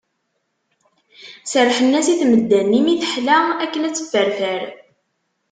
[1.51, 4.61] Serrḥen-as i tmedda-nni mi teḥla, akken ad tefferfer.